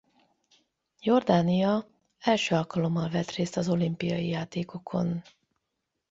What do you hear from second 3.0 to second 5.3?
vett részt az olimpiai játékokon.